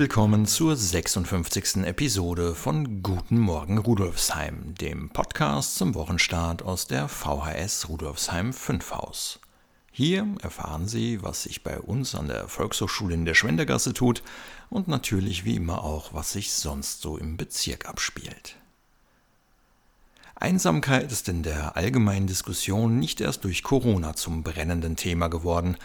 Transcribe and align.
Willkommen 0.00 0.46
zur 0.46 0.76
56. 0.76 1.84
Episode 1.84 2.54
von 2.54 3.02
Guten 3.02 3.38
Morgen 3.38 3.76
Rudolfsheim, 3.76 4.74
dem 4.80 5.10
Podcast 5.10 5.74
zum 5.74 5.94
Wochenstart 5.94 6.62
aus 6.62 6.86
der 6.86 7.06
VHS 7.06 7.86
Rudolfsheim 7.90 8.54
5 8.54 8.92
Haus. 8.92 9.40
Hier 9.92 10.26
erfahren 10.40 10.88
Sie, 10.88 11.22
was 11.22 11.42
sich 11.42 11.62
bei 11.62 11.78
uns 11.78 12.14
an 12.14 12.28
der 12.28 12.48
Volkshochschule 12.48 13.12
in 13.12 13.26
der 13.26 13.34
Schwendergasse 13.34 13.92
tut 13.92 14.22
und 14.70 14.88
natürlich 14.88 15.44
wie 15.44 15.56
immer 15.56 15.84
auch, 15.84 16.14
was 16.14 16.32
sich 16.32 16.54
sonst 16.54 17.02
so 17.02 17.18
im 17.18 17.36
Bezirk 17.36 17.86
abspielt. 17.86 18.56
Einsamkeit 20.34 21.12
ist 21.12 21.28
in 21.28 21.42
der 21.42 21.76
allgemeinen 21.76 22.26
Diskussion 22.26 22.98
nicht 22.98 23.20
erst 23.20 23.44
durch 23.44 23.62
Corona 23.62 24.14
zum 24.14 24.44
brennenden 24.44 24.96
Thema 24.96 25.28
geworden, 25.28 25.76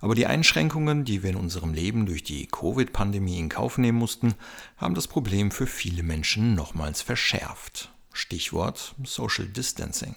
aber 0.00 0.14
die 0.14 0.26
Einschränkungen, 0.26 1.04
die 1.04 1.22
wir 1.22 1.30
in 1.30 1.36
unserem 1.36 1.74
Leben 1.74 2.06
durch 2.06 2.22
die 2.22 2.46
Covid-Pandemie 2.46 3.38
in 3.38 3.48
Kauf 3.48 3.78
nehmen 3.78 3.98
mussten, 3.98 4.34
haben 4.76 4.94
das 4.94 5.08
Problem 5.08 5.50
für 5.50 5.66
viele 5.66 6.02
Menschen 6.02 6.54
nochmals 6.54 7.02
verschärft. 7.02 7.92
Stichwort 8.12 8.94
Social 9.04 9.46
Distancing. 9.46 10.16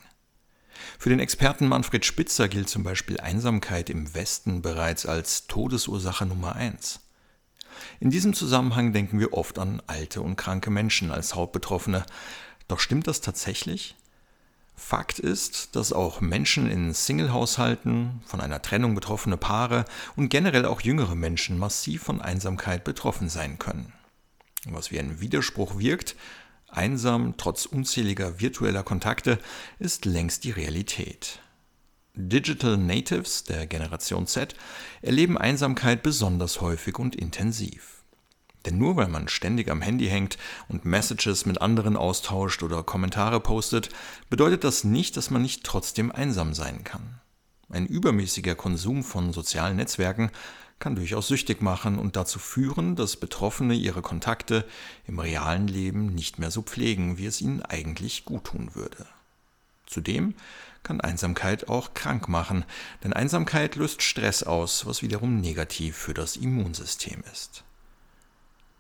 Für 0.98 1.10
den 1.10 1.20
Experten 1.20 1.68
Manfred 1.68 2.06
Spitzer 2.06 2.48
gilt 2.48 2.70
zum 2.70 2.84
Beispiel 2.84 3.20
Einsamkeit 3.20 3.90
im 3.90 4.14
Westen 4.16 4.62
bereits 4.62 5.06
als 5.06 5.48
Todesursache 5.48 6.26
Nummer 6.26 6.56
eins. 6.56 7.02
In 8.00 8.10
diesem 8.10 8.34
Zusammenhang 8.34 8.94
denken 8.94 9.20
wir 9.20 9.34
oft 9.34 9.60
an 9.60 9.82
alte 9.88 10.22
und 10.22 10.36
kranke 10.36 10.70
Menschen 10.70 11.12
als 11.12 11.36
Hauptbetroffene. 11.36 12.06
Doch 12.68 12.80
stimmt 12.80 13.08
das 13.08 13.22
tatsächlich? 13.22 13.96
Fakt 14.76 15.20
ist, 15.20 15.76
dass 15.76 15.94
auch 15.94 16.20
Menschen 16.20 16.70
in 16.70 16.94
Singlehaushalten, 16.94 18.22
von 18.26 18.42
einer 18.42 18.62
Trennung 18.62 18.96
betroffene 18.96 19.38
Paare 19.38 19.86
und 20.16 20.30
generell 20.30 20.66
auch 20.66 20.82
jüngere 20.82 21.16
Menschen 21.16 21.58
massiv 21.58 22.04
von 22.04 22.22
Einsamkeit 22.22 22.84
betroffen 22.84 23.30
sein 23.30 23.60
können. 23.60 23.94
Was 24.66 24.92
wie 24.92 25.00
ein 25.00 25.20
Widerspruch 25.20 25.78
wirkt, 25.78 26.16
einsam 26.70 27.36
trotz 27.38 27.66
unzähliger 27.66 28.40
virtueller 28.40 28.84
Kontakte, 28.84 29.40
ist 29.80 30.06
längst 30.06 30.44
die 30.44 30.52
Realität. 30.52 31.40
Digital 32.16 32.78
Natives 32.78 33.44
der 33.44 33.66
Generation 33.66 34.28
Z 34.28 34.56
erleben 35.02 35.38
Einsamkeit 35.38 36.04
besonders 36.04 36.62
häufig 36.62 37.00
und 37.00 37.16
intensiv. 37.16 38.03
Denn 38.66 38.78
nur 38.78 38.96
weil 38.96 39.10
man 39.10 39.28
ständig 39.28 39.70
am 39.70 39.82
Handy 39.82 40.08
hängt 40.08 40.38
und 40.70 40.86
Messages 40.86 41.46
mit 41.46 41.62
anderen 41.62 41.98
austauscht 41.98 42.64
oder 42.64 42.84
Kommentare 42.84 43.40
postet, 43.40 43.90
bedeutet 44.30 44.64
das 44.64 44.84
nicht, 44.84 45.18
dass 45.18 45.30
man 45.30 45.42
nicht 45.42 45.64
trotzdem 45.64 46.12
einsam 46.12 46.54
sein 46.54 46.84
kann. 46.84 47.20
Ein 47.70 47.86
übermäßiger 47.86 48.56
Konsum 48.56 49.04
von 49.04 49.34
sozialen 49.34 49.78
Netzwerken 49.78 50.32
kann 50.80 50.96
durchaus 50.96 51.28
süchtig 51.28 51.62
machen 51.62 51.98
und 51.98 52.16
dazu 52.16 52.40
führen, 52.40 52.96
dass 52.96 53.16
Betroffene 53.16 53.74
ihre 53.74 54.02
Kontakte 54.02 54.66
im 55.08 55.20
realen 55.20 55.68
Leben 55.68 56.14
nicht 56.14 56.40
mehr 56.40 56.52
so 56.52 56.62
pflegen, 56.62 57.18
wie 57.18 57.26
es 57.26 57.42
ihnen 57.42 57.62
eigentlich 57.62 58.26
guttun 58.26 58.76
würde. 58.76 59.06
Zudem 59.86 60.36
kann 60.84 61.00
Einsamkeit 61.00 61.70
auch 61.70 61.94
krank 61.94 62.28
machen, 62.28 62.66
denn 63.04 63.14
Einsamkeit 63.14 63.76
löst 63.76 64.02
Stress 64.02 64.44
aus, 64.44 64.86
was 64.86 65.02
wiederum 65.02 65.40
negativ 65.40 65.96
für 65.96 66.14
das 66.14 66.36
Immunsystem 66.36 67.24
ist. 67.32 67.64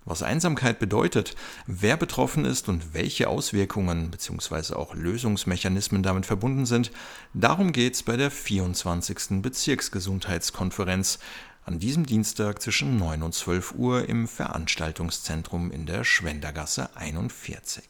Was 0.05 0.21
Einsamkeit 0.21 0.79
bedeutet, 0.79 1.35
wer 1.65 1.95
betroffen 1.95 2.43
ist 2.43 2.67
und 2.67 2.93
welche 2.93 3.29
Auswirkungen 3.29 4.11
bzw. 4.11 4.75
auch 4.75 4.93
Lösungsmechanismen 4.95 6.03
damit 6.03 6.25
verbunden 6.25 6.65
sind, 6.65 6.91
darum 7.33 7.71
geht 7.71 7.95
es 7.95 8.03
bei 8.03 8.17
der 8.17 8.29
24. 8.29 9.41
Bezirksgesundheitskonferenz 9.41 11.19
an 11.65 11.79
diesem 11.79 12.05
Dienstag 12.05 12.61
zwischen 12.61 12.97
9 12.97 13.23
und 13.23 13.33
12 13.33 13.75
Uhr 13.75 14.09
im 14.09 14.27
Veranstaltungszentrum 14.27 15.71
in 15.71 15.85
der 15.85 16.03
Schwendergasse 16.03 16.95
41. 16.97 17.83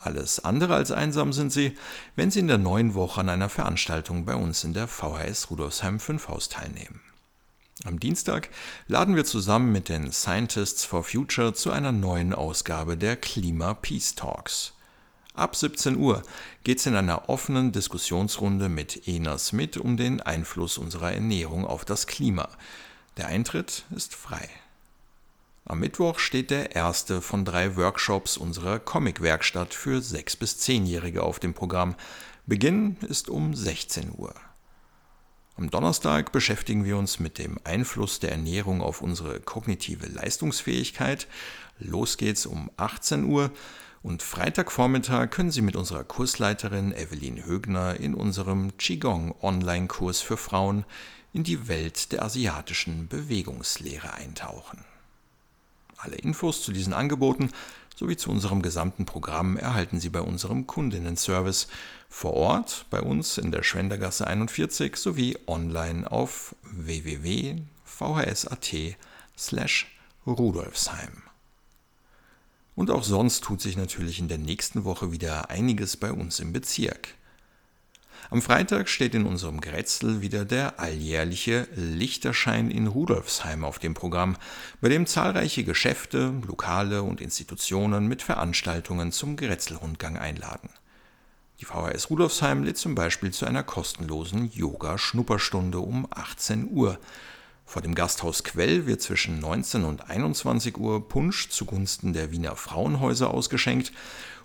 Alles 0.00 0.44
andere 0.44 0.74
als 0.74 0.90
einsam 0.90 1.32
sind 1.32 1.52
Sie, 1.52 1.78
wenn 2.16 2.30
Sie 2.30 2.40
in 2.40 2.48
der 2.48 2.58
neuen 2.58 2.94
Woche 2.94 3.20
an 3.20 3.28
einer 3.28 3.48
Veranstaltung 3.48 4.24
bei 4.24 4.34
uns 4.34 4.64
in 4.64 4.74
der 4.74 4.88
VHS 4.88 5.50
Rudolfsheim 5.50 6.00
5 6.00 6.28
Haus 6.28 6.48
teilnehmen. 6.48 7.00
Am 7.82 7.98
Dienstag 7.98 8.50
laden 8.86 9.16
wir 9.16 9.24
zusammen 9.24 9.72
mit 9.72 9.88
den 9.88 10.12
Scientists 10.12 10.84
for 10.84 11.02
Future 11.02 11.54
zu 11.54 11.72
einer 11.72 11.90
neuen 11.90 12.32
Ausgabe 12.32 12.96
der 12.96 13.16
Klima 13.16 13.74
Peace 13.74 14.14
Talks. 14.14 14.74
Ab 15.34 15.56
17 15.56 15.96
Uhr 15.96 16.22
geht 16.62 16.78
es 16.78 16.86
in 16.86 16.94
einer 16.94 17.28
offenen 17.28 17.72
Diskussionsrunde 17.72 18.68
mit 18.68 19.08
Ena 19.08 19.36
Smith 19.38 19.76
um 19.76 19.96
den 19.96 20.20
Einfluss 20.20 20.78
unserer 20.78 21.12
Ernährung 21.12 21.66
auf 21.66 21.84
das 21.84 22.06
Klima. 22.06 22.48
Der 23.16 23.26
Eintritt 23.26 23.84
ist 23.90 24.14
frei. 24.14 24.48
Am 25.64 25.80
Mittwoch 25.80 26.20
steht 26.20 26.50
der 26.50 26.76
erste 26.76 27.20
von 27.20 27.44
drei 27.44 27.74
Workshops 27.76 28.36
unserer 28.36 28.78
Comic-Werkstatt 28.78 29.74
für 29.74 29.98
6- 29.98 30.38
bis 30.38 30.60
10-Jährige 30.60 31.24
auf 31.24 31.40
dem 31.40 31.54
Programm. 31.54 31.96
Beginn 32.46 32.96
ist 33.00 33.28
um 33.28 33.54
16 33.54 34.12
Uhr. 34.16 34.32
Am 35.56 35.70
Donnerstag 35.70 36.32
beschäftigen 36.32 36.84
wir 36.84 36.96
uns 36.96 37.20
mit 37.20 37.38
dem 37.38 37.60
Einfluss 37.62 38.18
der 38.18 38.32
Ernährung 38.32 38.82
auf 38.82 39.02
unsere 39.02 39.38
kognitive 39.38 40.06
Leistungsfähigkeit. 40.06 41.28
Los 41.78 42.16
geht's 42.16 42.44
um 42.44 42.72
18 42.76 43.24
Uhr 43.24 43.52
und 44.02 44.24
Freitagvormittag 44.24 45.30
können 45.30 45.52
Sie 45.52 45.62
mit 45.62 45.76
unserer 45.76 46.02
Kursleiterin 46.02 46.92
Evelyn 46.92 47.44
Högner 47.44 48.00
in 48.00 48.14
unserem 48.14 48.76
Qigong 48.78 49.32
Online-Kurs 49.42 50.20
für 50.20 50.36
Frauen 50.36 50.84
in 51.32 51.44
die 51.44 51.68
Welt 51.68 52.10
der 52.10 52.24
asiatischen 52.24 53.06
Bewegungslehre 53.06 54.12
eintauchen. 54.12 54.84
Alle 56.04 56.16
Infos 56.16 56.62
zu 56.62 56.70
diesen 56.70 56.92
Angeboten 56.92 57.50
sowie 57.96 58.18
zu 58.18 58.30
unserem 58.30 58.60
gesamten 58.60 59.06
Programm 59.06 59.56
erhalten 59.56 60.00
Sie 60.00 60.10
bei 60.10 60.20
unserem 60.20 60.66
Kundinnenservice 60.66 61.66
vor 62.10 62.34
Ort 62.34 62.84
bei 62.90 63.00
uns 63.00 63.38
in 63.38 63.50
der 63.50 63.62
Schwendergasse 63.62 64.26
41 64.26 64.96
sowie 64.96 65.38
online 65.46 66.10
auf 66.10 66.54
www.vhs.at 66.62 67.64
slash 69.38 69.96
Rudolfsheim. 70.26 71.22
Und 72.74 72.90
auch 72.90 73.04
sonst 73.04 73.42
tut 73.44 73.62
sich 73.62 73.78
natürlich 73.78 74.18
in 74.18 74.28
der 74.28 74.36
nächsten 74.38 74.84
Woche 74.84 75.10
wieder 75.10 75.48
einiges 75.48 75.96
bei 75.96 76.12
uns 76.12 76.38
im 76.38 76.52
Bezirk. 76.52 77.14
Am 78.30 78.40
Freitag 78.40 78.88
steht 78.88 79.14
in 79.14 79.26
unserem 79.26 79.60
Grätzl 79.60 80.22
wieder 80.22 80.44
der 80.44 80.80
alljährliche 80.80 81.68
Lichterschein 81.74 82.70
in 82.70 82.86
Rudolfsheim 82.86 83.64
auf 83.64 83.78
dem 83.78 83.94
Programm, 83.94 84.36
bei 84.80 84.88
dem 84.88 85.06
zahlreiche 85.06 85.62
Geschäfte, 85.62 86.32
Lokale 86.46 87.02
und 87.02 87.20
Institutionen 87.20 88.06
mit 88.06 88.22
Veranstaltungen 88.22 89.12
zum 89.12 89.36
Grätzl-Rundgang 89.36 90.16
einladen. 90.16 90.70
Die 91.60 91.66
VHS 91.66 92.10
Rudolfsheim 92.10 92.64
lädt 92.64 92.78
zum 92.78 92.94
Beispiel 92.94 93.30
zu 93.30 93.46
einer 93.46 93.62
kostenlosen 93.62 94.50
Yoga-Schnupperstunde 94.50 95.78
um 95.78 96.08
18 96.10 96.68
Uhr. 96.70 96.98
Vor 97.64 97.82
dem 97.82 97.94
Gasthaus 97.94 98.44
Quell 98.44 98.86
wird 98.86 99.02
zwischen 99.02 99.40
19 99.40 99.84
und 99.84 100.10
21 100.10 100.76
Uhr 100.76 101.08
Punsch 101.08 101.48
zugunsten 101.48 102.12
der 102.12 102.30
Wiener 102.30 102.56
Frauenhäuser 102.56 103.32
ausgeschenkt 103.32 103.92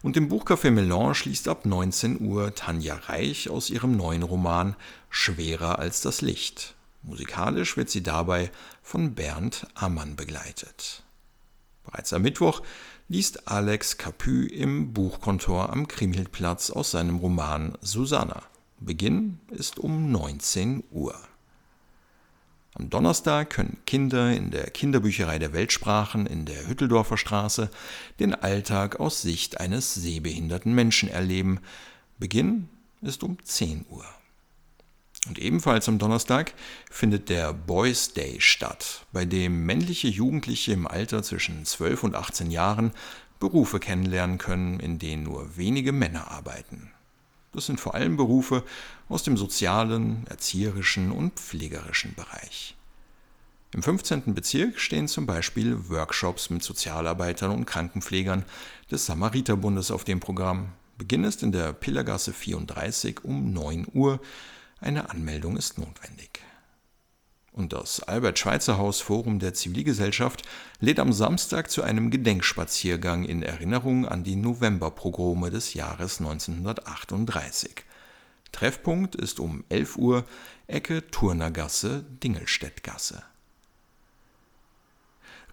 und 0.02 0.18
im 0.18 0.30
Buchcafé 0.30 0.72
Melange 0.72 1.16
schließt 1.16 1.48
ab 1.48 1.66
19 1.66 2.22
Uhr 2.22 2.56
Tanja 2.56 2.96
Reich 2.96 3.50
aus 3.50 3.70
ihrem 3.70 3.98
neuen 3.98 4.24
Roman 4.24 4.76
Schwerer 5.10 5.80
als 5.80 6.02
das 6.02 6.22
Licht. 6.22 6.76
Musikalisch 7.04 7.78
wird 7.78 7.90
sie 7.90 8.04
dabei 8.04 8.52
von 8.82 9.16
Bernd 9.16 9.68
Ammann 9.76 10.16
begleitet. 10.16 11.04
Bereits 11.84 12.14
am 12.14 12.22
Mittwoch 12.22 12.62
liest 13.08 13.48
Alex 13.48 13.98
Capu 13.98 14.46
im 14.46 14.94
Buchkontor 14.94 15.72
am 15.72 15.88
Kriemhildplatz 15.88 16.70
aus 16.70 16.92
seinem 16.92 17.18
Roman 17.18 17.78
Susanna. 17.82 18.44
Beginn 18.80 19.40
ist 19.50 19.80
um 19.80 20.12
19 20.12 20.84
Uhr. 20.92 21.16
Am 22.80 22.90
Donnerstag 22.90 23.50
können 23.50 23.78
Kinder 23.86 24.32
in 24.32 24.52
der 24.52 24.70
Kinderbücherei 24.70 25.38
der 25.38 25.52
Weltsprachen 25.52 26.26
in 26.26 26.46
der 26.46 26.66
Hütteldorfer 26.66 27.18
Straße 27.18 27.70
den 28.22 28.34
Alltag 28.34 29.02
aus 29.02 29.22
Sicht 29.22 29.60
eines 29.60 29.94
sehbehinderten 29.96 30.74
Menschen 30.74 31.10
erleben. 31.10 31.60
Beginn 32.20 32.70
ist 33.02 33.22
um 33.24 33.38
10 33.44 33.86
Uhr. 33.90 34.06
Und 35.28 35.40
ebenfalls 35.40 35.90
am 35.90 36.00
Donnerstag 36.00 36.54
findet 36.90 37.28
der 37.28 37.52
Boys 37.52 38.14
Day 38.14 38.40
statt, 38.40 39.06
bei 39.12 39.26
dem 39.26 39.66
männliche 39.66 40.08
Jugendliche 40.08 40.72
im 40.72 40.88
Alter 40.88 41.22
zwischen 41.22 41.66
12 41.66 42.06
und 42.06 42.16
18 42.16 42.50
Jahren 42.50 42.94
Berufe 43.42 43.82
kennenlernen 43.82 44.38
können, 44.38 44.80
in 44.80 45.00
denen 45.00 45.24
nur 45.24 45.58
wenige 45.58 45.92
Männer 45.92 46.32
arbeiten. 46.32 46.94
Das 47.54 47.66
sind 47.66 47.80
vor 47.80 47.96
allem 47.96 48.18
Berufe 48.18 48.64
aus 49.08 49.24
dem 49.24 49.38
sozialen, 49.38 50.26
erzieherischen 50.28 51.12
und 51.12 51.34
pflegerischen 51.40 52.14
Bereich. 52.14 52.76
Im 53.72 53.84
15. 53.84 54.34
Bezirk 54.34 54.80
stehen 54.80 55.08
zum 55.08 55.26
Beispiel 55.26 55.90
Workshops 55.90 56.50
mit 56.50 56.64
Sozialarbeitern 56.64 57.52
und 57.52 57.66
Krankenpflegern 57.66 58.46
des 58.92 59.06
Samariterbundes 59.06 59.92
auf 59.92 60.04
dem 60.04 60.20
Programm. 60.20 60.70
Beginn 60.98 61.24
ist 61.24 61.44
in 61.44 61.52
der 61.52 61.74
Pillergasse 61.74 62.34
34 62.34 63.24
um 63.24 63.54
9 63.54 63.88
Uhr. 63.94 64.20
Eine 64.82 65.12
Anmeldung 65.12 65.56
ist 65.56 65.78
notwendig. 65.78 66.42
Und 67.60 67.74
das 67.74 68.02
Albert-Schweitzer-Haus 68.02 69.02
Forum 69.02 69.40
der 69.40 69.54
Zivilgesellschaft 69.54 70.44
lädt 70.80 70.98
am 70.98 71.12
Samstag 71.12 71.70
zu 71.70 71.84
einem 71.84 72.10
Gedenkspaziergang 72.10 73.26
in 73.26 73.44
Erinnerung 73.44 74.08
an 74.08 74.24
die 74.24 74.38
Novemberpogrome 74.38 75.50
des 75.50 75.74
Jahres 75.74 76.22
1938. 76.22 77.84
Treffpunkt 78.54 79.16
ist 79.16 79.42
um 79.42 79.66
11 79.68 79.98
Uhr 79.98 80.24
Ecke 80.68 81.06
Turnergasse, 81.12 82.06
Dingelstädtgasse. 82.24 83.24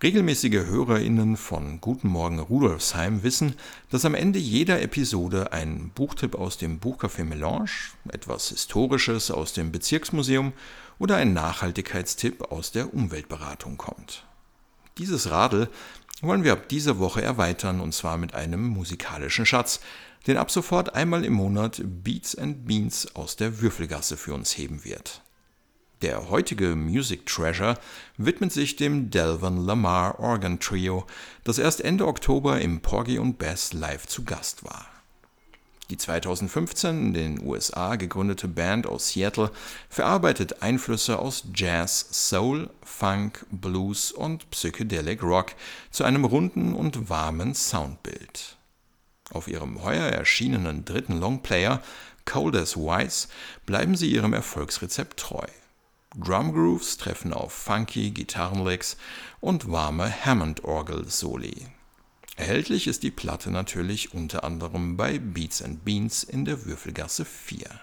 Regelmäßige 0.02 0.66
HörerInnen 0.66 1.38
von 1.38 1.80
Guten 1.80 2.08
Morgen 2.08 2.38
Rudolfsheim 2.38 3.22
wissen, 3.22 3.54
dass 3.90 4.04
am 4.04 4.14
Ende 4.14 4.38
jeder 4.38 4.82
Episode 4.82 5.54
ein 5.54 5.90
Buchtipp 5.94 6.34
aus 6.34 6.58
dem 6.58 6.80
Buchcafé 6.80 7.24
Melange, 7.24 7.70
etwas 8.12 8.50
Historisches 8.50 9.30
aus 9.30 9.54
dem 9.54 9.72
Bezirksmuseum 9.72 10.52
oder 10.98 11.16
ein 11.16 11.32
Nachhaltigkeitstipp 11.32 12.52
aus 12.52 12.72
der 12.72 12.92
Umweltberatung 12.92 13.78
kommt. 13.78 14.26
Dieses 14.98 15.30
Radl 15.30 15.70
wollen 16.20 16.44
wir 16.44 16.52
ab 16.52 16.68
dieser 16.68 16.98
Woche 16.98 17.22
erweitern 17.22 17.80
und 17.80 17.94
zwar 17.94 18.18
mit 18.18 18.34
einem 18.34 18.66
musikalischen 18.66 19.46
Schatz, 19.46 19.80
den 20.26 20.36
ab 20.36 20.50
sofort 20.50 20.94
einmal 20.94 21.24
im 21.24 21.32
Monat 21.32 21.80
Beats 21.82 22.36
and 22.36 22.66
Beans 22.66 23.16
aus 23.16 23.36
der 23.36 23.62
Würfelgasse 23.62 24.18
für 24.18 24.34
uns 24.34 24.58
heben 24.58 24.84
wird. 24.84 25.22
Der 26.02 26.28
heutige 26.28 26.76
Music 26.76 27.24
Treasure 27.24 27.78
widmet 28.18 28.52
sich 28.52 28.76
dem 28.76 29.10
Delvin 29.10 29.64
Lamar 29.64 30.20
Organ 30.20 30.60
Trio, 30.60 31.06
das 31.42 31.56
erst 31.56 31.80
Ende 31.80 32.06
Oktober 32.06 32.60
im 32.60 32.80
Porgy 32.80 33.18
und 33.18 33.38
Bess 33.38 33.72
live 33.72 34.06
zu 34.06 34.22
Gast 34.24 34.62
war. 34.62 34.86
Die 35.88 35.96
2015 35.96 36.98
in 36.98 37.14
den 37.14 37.46
USA 37.46 37.96
gegründete 37.96 38.46
Band 38.46 38.86
aus 38.86 39.10
Seattle 39.10 39.50
verarbeitet 39.88 40.62
Einflüsse 40.62 41.18
aus 41.18 41.44
Jazz, 41.54 42.06
Soul, 42.10 42.68
Funk, 42.82 43.46
Blues 43.50 44.12
und 44.12 44.50
Psychedelic 44.50 45.22
Rock 45.22 45.52
zu 45.90 46.04
einem 46.04 46.26
runden 46.26 46.74
und 46.74 47.08
warmen 47.08 47.54
Soundbild. 47.54 48.58
Auf 49.30 49.48
ihrem 49.48 49.82
heuer 49.82 50.08
erschienenen 50.08 50.84
dritten 50.84 51.18
Longplayer 51.18 51.80
Cold 52.26 52.54
as 52.56 52.76
Wise 52.76 53.28
bleiben 53.64 53.96
sie 53.96 54.10
ihrem 54.10 54.34
Erfolgsrezept 54.34 55.18
treu. 55.18 55.46
Drumgrooves 56.14 56.96
treffen 56.96 57.32
auf 57.32 57.52
funky 57.52 58.10
Gitarrenlicks 58.10 58.96
und 59.40 59.70
warme 59.70 60.12
Hammond-Orgel-Soli. 60.24 61.66
Erhältlich 62.36 62.86
ist 62.86 63.02
die 63.02 63.10
Platte 63.10 63.50
natürlich 63.50 64.14
unter 64.14 64.44
anderem 64.44 64.96
bei 64.96 65.18
Beats 65.18 65.62
and 65.62 65.84
Beans 65.84 66.22
in 66.22 66.44
der 66.44 66.64
Würfelgasse 66.66 67.24
4. 67.24 67.80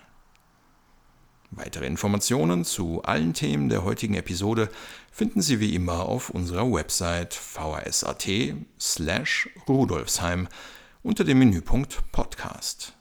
Weitere 1.52 1.86
Informationen 1.86 2.66
zu 2.66 3.04
allen 3.04 3.34
Themen 3.34 3.70
der 3.70 3.84
heutigen 3.84 4.16
Episode 4.16 4.70
finden 5.12 5.42
Sie 5.42 5.60
wie 5.60 5.76
immer 5.76 6.08
auf 6.08 6.30
unserer 6.32 6.72
Website 6.72 7.34
vhs.at 7.34 8.28
slash 8.80 9.50
rudolfsheim 9.68 10.48
unter 11.04 11.24
dem 11.24 11.40
Menüpunkt 11.40 12.12
Podcast. 12.12 12.94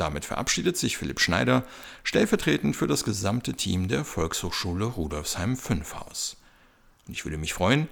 Damit 0.00 0.24
verabschiedet 0.24 0.78
sich 0.78 0.96
Philipp 0.96 1.20
Schneider, 1.20 1.62
stellvertretend 2.04 2.74
für 2.74 2.86
das 2.86 3.04
gesamte 3.04 3.52
Team 3.52 3.86
der 3.86 4.06
Volkshochschule 4.06 4.86
Rudolfsheim 4.86 5.58
5 5.58 5.94
Haus. 5.94 6.38
Und 7.06 7.12
ich 7.12 7.26
würde 7.26 7.36
mich 7.36 7.52
freuen, 7.52 7.86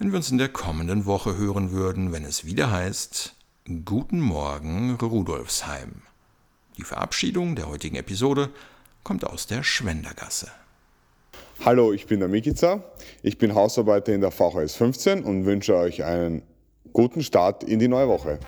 wenn 0.00 0.10
wir 0.10 0.16
uns 0.16 0.32
in 0.32 0.38
der 0.38 0.48
kommenden 0.48 1.06
Woche 1.06 1.36
hören 1.36 1.70
würden, 1.70 2.10
wenn 2.12 2.24
es 2.24 2.44
wieder 2.44 2.72
heißt 2.72 3.36
Guten 3.84 4.18
Morgen 4.18 4.96
Rudolfsheim. 4.96 6.02
Die 6.78 6.82
Verabschiedung 6.82 7.54
der 7.54 7.68
heutigen 7.68 7.94
Episode 7.94 8.50
kommt 9.04 9.24
aus 9.24 9.46
der 9.46 9.62
Schwendergasse. 9.62 10.48
Hallo, 11.64 11.92
ich 11.92 12.08
bin 12.08 12.18
der 12.18 12.28
Mikica. 12.28 12.82
Ich 13.22 13.38
bin 13.38 13.54
Hausarbeiter 13.54 14.12
in 14.12 14.20
der 14.20 14.32
VHS 14.32 14.74
15 14.74 15.22
und 15.22 15.46
wünsche 15.46 15.76
euch 15.76 16.02
einen 16.02 16.42
guten 16.92 17.22
Start 17.22 17.62
in 17.62 17.78
die 17.78 17.86
neue 17.86 18.08
Woche. 18.08 18.40